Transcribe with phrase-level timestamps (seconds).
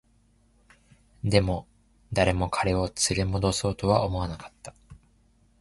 [1.23, 1.67] でも、
[2.11, 4.73] 誰も彼を連れ戻そうとは思わなかった